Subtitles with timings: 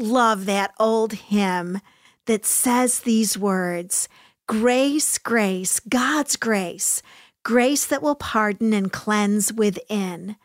[0.00, 1.80] love that old hymn
[2.26, 4.08] that says these words
[4.46, 7.02] Grace, grace, God's grace,
[7.44, 10.36] grace that will pardon and cleanse within,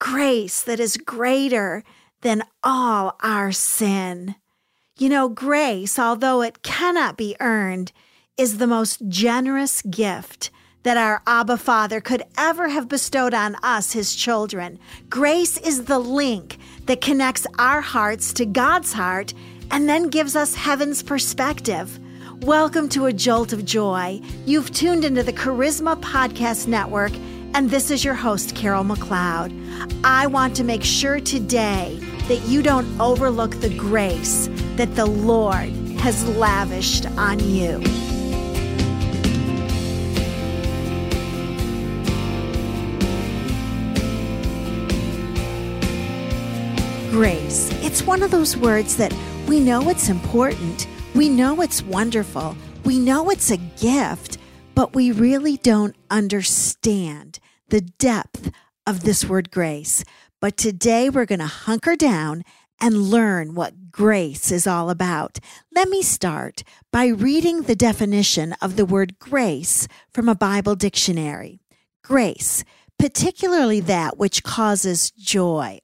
[0.00, 1.84] grace that is greater
[2.22, 4.34] than all our sin.
[4.98, 7.92] You know, grace, although it cannot be earned,
[8.36, 10.50] is the most generous gift
[10.82, 14.78] that our Abba Father could ever have bestowed on us, his children.
[15.08, 19.32] Grace is the link that connects our hearts to God's heart
[19.70, 21.98] and then gives us heaven's perspective.
[22.42, 24.20] Welcome to A Jolt of Joy.
[24.44, 27.12] You've tuned into the Charisma Podcast Network,
[27.54, 30.00] and this is your host, Carol McLeod.
[30.02, 35.70] I want to make sure today that you don't overlook the grace that the Lord
[36.00, 37.80] has lavished on you.
[47.12, 47.70] Grace.
[47.84, 49.14] It's one of those words that
[49.46, 52.56] we know it's important we know it's wonderful.
[52.84, 54.38] We know it's a gift,
[54.74, 58.50] but we really don't understand the depth
[58.86, 60.04] of this word grace.
[60.40, 62.44] But today we're going to hunker down
[62.80, 65.38] and learn what grace is all about.
[65.74, 71.60] Let me start by reading the definition of the word grace from a Bible dictionary.
[72.02, 72.64] Grace,
[72.98, 75.78] particularly that which causes joy.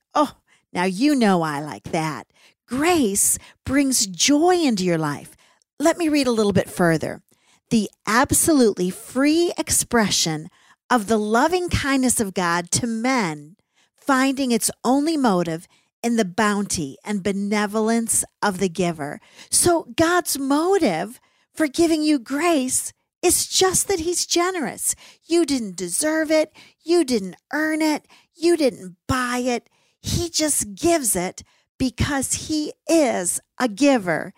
[0.73, 2.27] Now you know I like that.
[2.67, 5.37] Grace brings joy into your life.
[5.79, 7.23] Let me read a little bit further.
[7.71, 10.49] The absolutely free expression
[10.91, 13.57] of the loving kindness of God to men,
[13.95, 15.67] finding its only motive
[16.03, 19.21] in the bounty and benevolence of the giver.
[19.51, 21.21] So, God's motive
[21.53, 24.95] for giving you grace is just that He's generous.
[25.25, 26.53] You didn't deserve it,
[26.83, 29.69] you didn't earn it, you didn't buy it.
[30.01, 31.43] He just gives it
[31.79, 34.33] because he is a giver.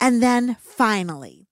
[0.00, 1.48] And then finally,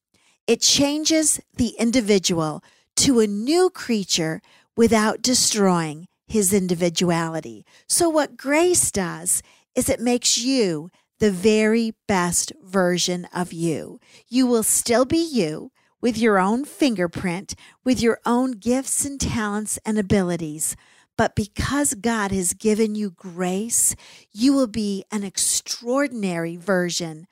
[0.46, 2.62] it changes the individual
[2.96, 4.40] to a new creature
[4.76, 7.64] without destroying his individuality.
[7.88, 9.42] So, what grace does
[9.74, 14.00] is it makes you the very best version of you.
[14.28, 15.70] You will still be you
[16.00, 20.76] with your own fingerprint, with your own gifts and talents and abilities.
[21.20, 23.94] But because God has given you grace,
[24.32, 27.26] you will be an extraordinary version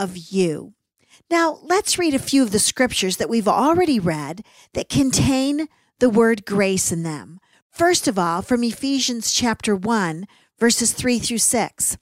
[0.00, 0.74] of you.
[1.30, 5.68] Now, let's read a few of the scriptures that we've already read that contain
[6.00, 7.38] the word grace in them.
[7.70, 10.26] First of all, from Ephesians chapter 1,
[10.58, 11.98] verses 3 through 6.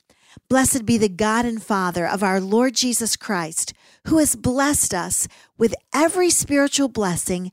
[0.49, 3.75] Blessed be the God and Father of our Lord Jesus Christ,
[4.07, 5.29] who has blessed us
[5.59, 7.53] with every spiritual blessing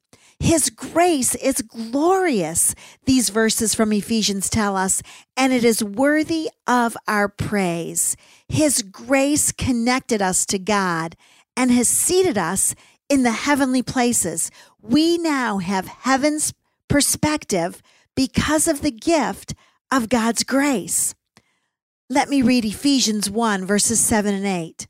[0.41, 2.73] His grace is glorious,
[3.05, 5.03] these verses from Ephesians tell us,
[5.37, 8.17] and it is worthy of our praise.
[8.47, 11.15] His grace connected us to God
[11.55, 12.73] and has seated us
[13.07, 14.49] in the heavenly places.
[14.81, 16.55] We now have heaven's
[16.87, 17.83] perspective
[18.15, 19.53] because of the gift
[19.91, 21.13] of God's grace.
[22.09, 24.87] Let me read Ephesians 1, verses 7 and 8.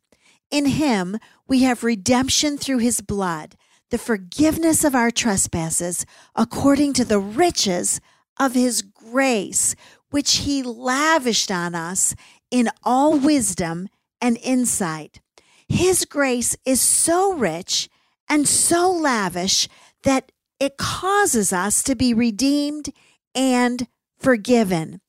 [0.49, 3.57] In him we have redemption through his blood
[3.91, 8.01] the forgiveness of our trespasses according to the riches
[8.39, 9.75] of his grace,
[10.09, 12.15] which he lavished on us
[12.49, 13.87] in all wisdom
[14.19, 15.21] and insight.
[15.67, 17.89] His grace is so rich
[18.27, 19.67] and so lavish
[20.03, 22.89] that it causes us to be redeemed
[23.35, 23.87] and
[24.17, 25.01] forgiven.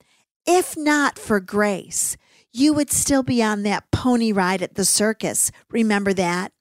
[0.47, 2.16] If not for grace,
[2.53, 5.50] you would still be on that pony ride at the circus.
[5.70, 6.52] Remember that?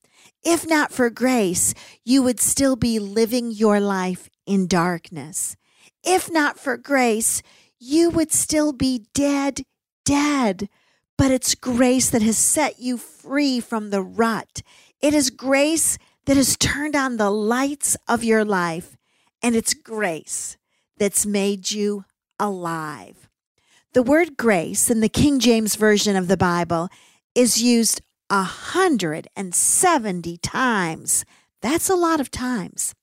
[0.43, 1.73] If not for grace,
[2.03, 5.55] you would still be living your life in darkness.
[6.03, 7.43] If not for grace,
[7.79, 9.61] you would still be dead,
[10.03, 10.67] dead.
[11.17, 14.63] But it's grace that has set you free from the rut.
[14.99, 18.97] It is grace that has turned on the lights of your life,
[19.43, 20.57] and it's grace
[20.97, 22.05] that's made you
[22.39, 23.29] alive.
[23.93, 26.89] The word grace in the King James Version of the Bible
[27.35, 28.01] is used
[28.31, 31.25] 170 times.
[31.61, 32.95] That's a lot of times.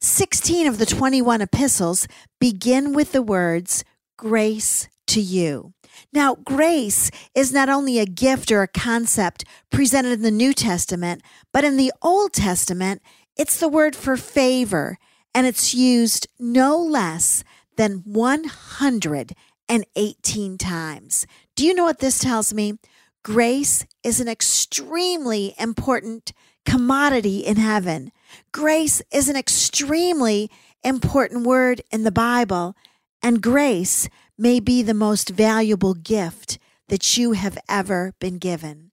[0.00, 2.06] 16 of the 21 epistles
[2.38, 3.82] begin with the words
[4.16, 5.72] grace to you.
[6.12, 11.20] Now, grace is not only a gift or a concept presented in the New Testament,
[11.52, 13.02] but in the Old Testament,
[13.36, 14.98] it's the word for favor,
[15.34, 17.42] and it's used no less
[17.76, 21.26] than 118 times.
[21.54, 22.78] Do you know what this tells me?
[23.26, 26.32] Grace is an extremely important
[26.64, 28.12] commodity in heaven.
[28.52, 30.48] Grace is an extremely
[30.84, 32.76] important word in the Bible,
[33.20, 34.08] and grace
[34.38, 38.92] may be the most valuable gift that you have ever been given.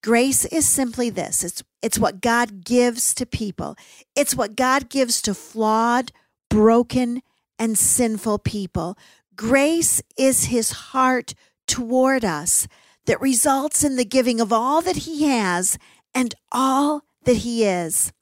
[0.00, 3.74] Grace is simply this it's, it's what God gives to people,
[4.14, 6.12] it's what God gives to flawed,
[6.48, 7.20] broken,
[7.58, 8.96] and sinful people.
[9.34, 11.34] Grace is his heart
[11.66, 12.68] toward us
[13.06, 15.78] that results in the giving of all that he has
[16.14, 18.12] and all that he is.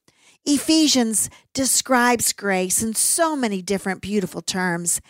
[0.44, 5.00] Ephesians describes grace in so many different beautiful terms.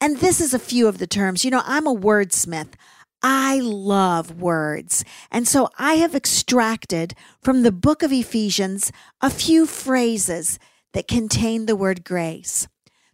[0.00, 1.44] And this is a few of the terms.
[1.44, 2.74] You know, I'm a wordsmith.
[3.22, 5.04] I love words.
[5.30, 10.58] And so I have extracted from the book of Ephesians a few phrases
[10.92, 12.68] that contain the word grace,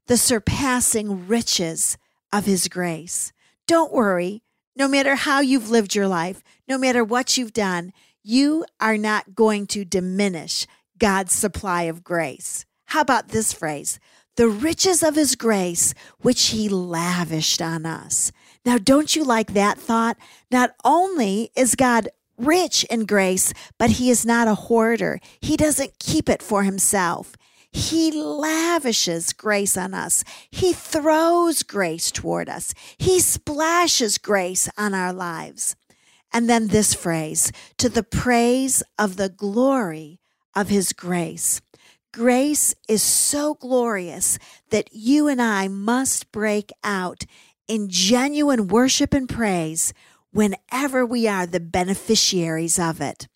[0.07, 1.97] the surpassing riches
[2.33, 3.33] of his grace.
[3.67, 4.43] Don't worry,
[4.75, 7.93] no matter how you've lived your life, no matter what you've done,
[8.23, 10.67] you are not going to diminish
[10.99, 12.65] God's supply of grace.
[12.87, 13.99] How about this phrase?
[14.37, 18.33] The riches of his grace, which he lavished on us.
[18.65, 20.17] Now, don't you like that thought?
[20.51, 22.09] Not only is God
[22.39, 25.21] rich in grace, but he is not a hoarder.
[25.41, 27.35] He doesn't keep it for himself.
[27.73, 30.25] He lavishes grace on us.
[30.51, 32.75] He throws grace toward us.
[32.99, 35.75] He splashes grace on our lives.
[36.33, 40.21] And then this phrase, to the praise of the glory
[40.55, 41.61] of his grace.
[42.13, 44.39] Grace is so glorious
[44.71, 47.25] that you and I must break out
[47.69, 49.95] in genuine worship and praise
[50.31, 53.29] whenever we are the beneficiaries of it.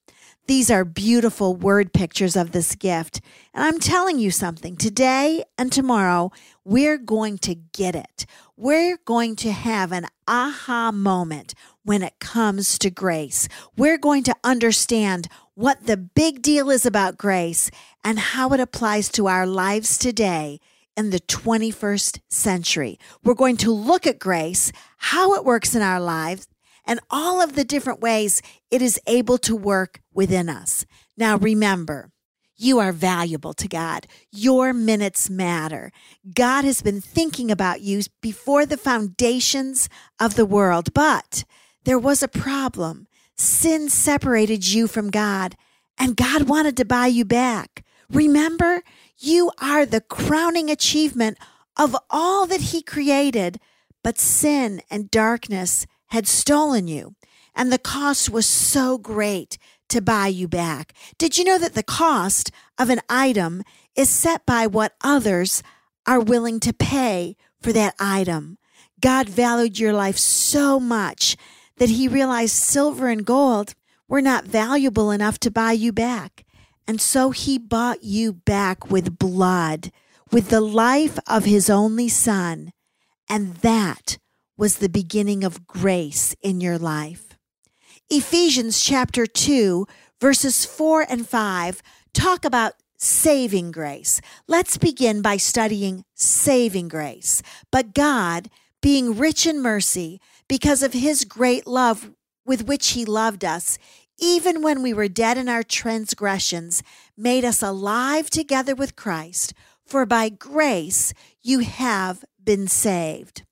[0.46, 3.20] These are beautiful word pictures of this gift.
[3.52, 6.30] And I'm telling you something today and tomorrow,
[6.64, 8.26] we're going to get it.
[8.56, 13.48] We're going to have an aha moment when it comes to grace.
[13.76, 17.68] We're going to understand what the big deal is about grace
[18.04, 20.60] and how it applies to our lives today
[20.96, 23.00] in the 21st century.
[23.24, 26.46] We're going to look at grace, how it works in our lives,
[26.86, 28.40] and all of the different ways
[28.70, 30.86] it is able to work within us.
[31.16, 32.10] Now, remember,
[32.56, 34.06] you are valuable to God.
[34.32, 35.92] Your minutes matter.
[36.34, 41.44] God has been thinking about you before the foundations of the world, but
[41.84, 43.08] there was a problem.
[43.36, 45.56] Sin separated you from God,
[45.98, 47.84] and God wanted to buy you back.
[48.10, 48.82] Remember,
[49.18, 51.36] you are the crowning achievement
[51.76, 53.60] of all that He created,
[54.02, 57.14] but sin and darkness had stolen you,
[57.54, 59.58] and the cost was so great
[59.88, 60.92] to buy you back.
[61.18, 63.62] Did you know that the cost of an item
[63.94, 65.62] is set by what others
[66.06, 68.58] are willing to pay for that item?
[69.00, 71.36] God valued your life so much
[71.76, 73.74] that he realized silver and gold
[74.08, 76.44] were not valuable enough to buy you back.
[76.88, 79.90] And so he bought you back with blood,
[80.30, 82.72] with the life of his only son.
[83.28, 84.18] And that
[84.56, 87.36] was the beginning of grace in your life.
[88.08, 89.86] Ephesians chapter 2,
[90.20, 91.82] verses 4 and 5
[92.14, 94.20] talk about saving grace.
[94.48, 97.42] Let's begin by studying saving grace.
[97.70, 98.48] But God,
[98.80, 102.10] being rich in mercy, because of his great love
[102.46, 103.78] with which he loved us,
[104.18, 106.82] even when we were dead in our transgressions,
[107.16, 109.52] made us alive together with Christ.
[109.84, 113.42] For by grace you have been saved.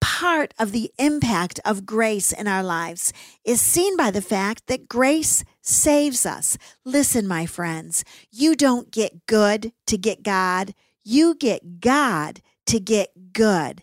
[0.00, 3.12] Part of the impact of grace in our lives
[3.44, 6.56] is seen by the fact that grace saves us.
[6.84, 10.74] Listen, my friends, you don't get good to get God,
[11.04, 13.82] you get God to get good.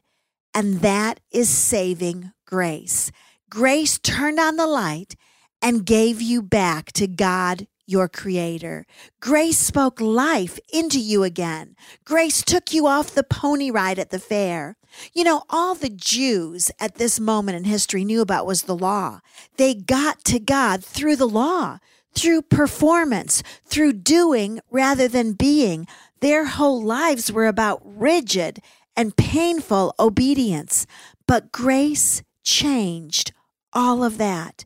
[0.54, 3.12] And that is saving grace.
[3.50, 5.16] Grace turned on the light
[5.62, 8.86] and gave you back to God, your creator.
[9.20, 11.76] Grace spoke life into you again.
[12.06, 14.76] Grace took you off the pony ride at the fair.
[15.14, 19.20] You know, all the Jews at this moment in history knew about was the law.
[19.58, 21.80] They got to God through the law,
[22.14, 25.88] through performance, through doing rather than being.
[26.20, 28.60] Their whole lives were about rigid
[28.96, 30.86] and painful obedience.
[31.28, 33.34] But grace changed
[33.74, 34.66] all of that.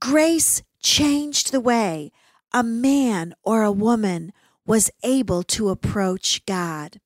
[0.00, 2.10] Grace changed the way
[2.52, 4.32] a man or a woman
[4.66, 7.00] was able to approach God.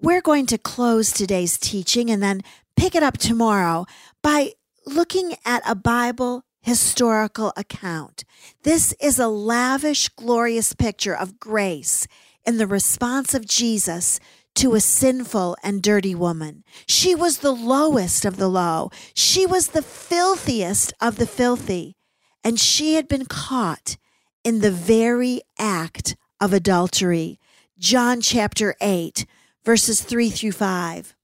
[0.00, 2.42] We're going to close today's teaching and then
[2.76, 3.84] pick it up tomorrow.
[4.22, 4.52] by
[4.86, 8.24] looking at a Bible historical account.
[8.62, 12.06] This is a lavish, glorious picture of grace
[12.46, 14.18] in the response of Jesus
[14.54, 16.64] to a sinful and dirty woman.
[16.86, 18.90] She was the lowest of the low.
[19.14, 21.96] She was the filthiest of the filthy.
[22.42, 23.96] And she had been caught
[24.42, 27.38] in the very act of adultery.
[27.78, 29.26] John chapter 8,
[29.68, 31.14] verses 3 through 5.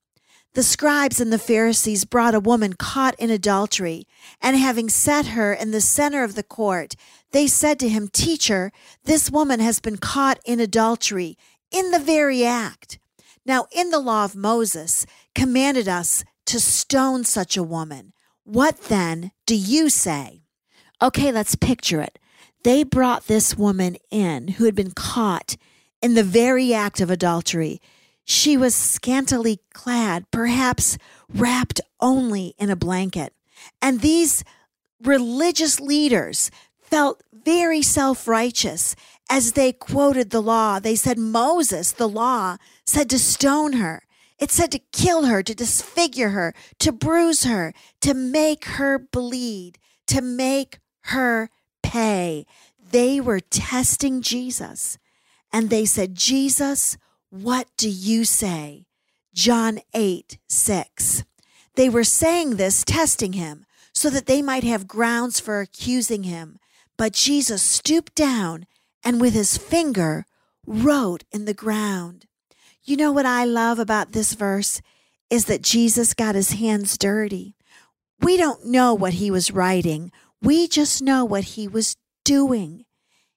[0.52, 4.06] The scribes and the Pharisees brought a woman caught in adultery,
[4.38, 6.94] and having set her in the center of the court,
[7.32, 8.70] they said to him, Teacher,
[9.04, 11.38] this woman has been caught in adultery
[11.70, 12.98] in the very act.
[13.46, 18.12] Now, in the law of Moses, commanded us to stone such a woman.
[18.42, 20.42] What then do you say?
[21.00, 22.18] Okay, let's picture it.
[22.62, 25.56] They brought this woman in who had been caught
[26.02, 27.80] in the very act of adultery.
[28.24, 30.96] She was scantily clad, perhaps
[31.28, 33.34] wrapped only in a blanket.
[33.82, 34.44] And these
[35.02, 36.50] religious leaders
[36.80, 38.96] felt very self righteous
[39.30, 40.78] as they quoted the law.
[40.78, 44.02] They said, Moses, the law, said to stone her.
[44.38, 49.78] It said to kill her, to disfigure her, to bruise her, to make her bleed,
[50.08, 51.50] to make her
[51.82, 52.46] pay.
[52.90, 54.98] They were testing Jesus.
[55.52, 56.96] And they said, Jesus,
[57.34, 58.86] what do you say?
[59.34, 61.24] John 8, 6.
[61.74, 66.60] They were saying this, testing him, so that they might have grounds for accusing him.
[66.96, 68.66] But Jesus stooped down
[69.02, 70.26] and with his finger
[70.64, 72.26] wrote in the ground.
[72.84, 74.80] You know what I love about this verse
[75.28, 77.56] is that Jesus got his hands dirty.
[78.20, 80.12] We don't know what he was writing.
[80.40, 82.84] We just know what he was doing.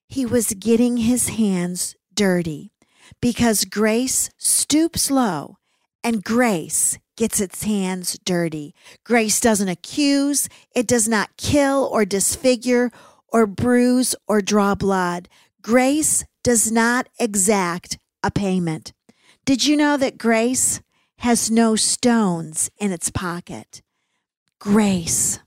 [0.07, 2.73] He was getting his hands dirty
[3.21, 5.57] because grace stoops low
[6.03, 8.73] and grace gets its hands dirty.
[9.03, 12.91] Grace doesn't accuse, it does not kill or disfigure
[13.27, 15.27] or bruise or draw blood.
[15.61, 18.93] Grace does not exact a payment.
[19.45, 20.81] Did you know that grace
[21.19, 23.81] has no stones in its pocket?
[24.59, 25.39] Grace.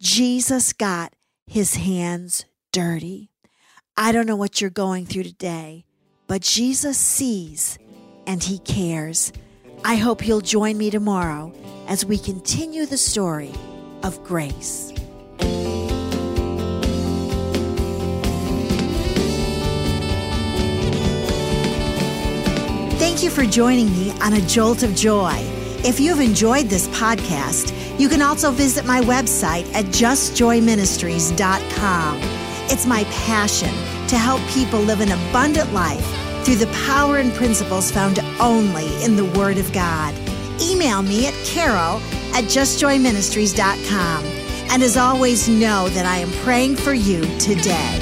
[0.00, 1.14] Jesus got
[1.46, 3.30] his hands dirty.
[3.96, 5.84] I don't know what you're going through today,
[6.26, 7.78] but Jesus sees
[8.26, 9.32] and he cares.
[9.84, 11.52] I hope you'll join me tomorrow
[11.88, 13.52] as we continue the story
[14.02, 14.92] of grace.
[22.98, 25.34] Thank you for joining me on A Jolt of Joy.
[25.84, 32.18] If you've enjoyed this podcast, you can also visit my website at justjoyministries.com.
[32.70, 33.74] It's my passion
[34.12, 36.04] to help people live an abundant life
[36.44, 40.14] through the power and principles found only in the Word of God.
[40.60, 41.96] Email me at carol
[42.34, 44.24] at justjoyministries.com.
[44.70, 48.01] And as always, know that I am praying for you today.